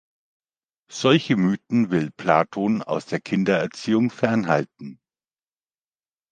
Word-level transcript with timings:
Solche 0.89 1.37
Mythen 1.37 1.91
will 1.91 2.09
Platon 2.09 2.81
aus 2.81 3.05
der 3.05 3.19
Kindererziehung 3.21 4.09
fernhalten. 4.09 4.99